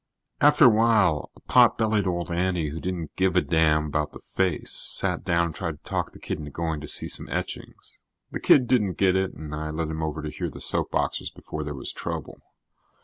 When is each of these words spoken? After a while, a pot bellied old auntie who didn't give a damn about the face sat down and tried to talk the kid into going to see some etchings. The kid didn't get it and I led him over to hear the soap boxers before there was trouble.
After 0.39 0.65
a 0.65 0.69
while, 0.69 1.29
a 1.35 1.39
pot 1.41 1.77
bellied 1.77 2.07
old 2.07 2.31
auntie 2.31 2.69
who 2.69 2.79
didn't 2.79 3.15
give 3.15 3.35
a 3.35 3.41
damn 3.41 3.85
about 3.85 4.13
the 4.13 4.17
face 4.19 4.71
sat 4.71 5.23
down 5.23 5.45
and 5.45 5.53
tried 5.53 5.77
to 5.77 5.83
talk 5.87 6.11
the 6.11 6.17
kid 6.19 6.39
into 6.39 6.49
going 6.49 6.81
to 6.81 6.87
see 6.87 7.07
some 7.07 7.29
etchings. 7.29 7.99
The 8.31 8.39
kid 8.39 8.65
didn't 8.65 8.93
get 8.97 9.15
it 9.15 9.35
and 9.35 9.53
I 9.53 9.69
led 9.69 9.89
him 9.91 10.01
over 10.01 10.23
to 10.23 10.31
hear 10.31 10.49
the 10.49 10.59
soap 10.59 10.89
boxers 10.89 11.29
before 11.29 11.63
there 11.63 11.75
was 11.75 11.91
trouble. 11.93 12.41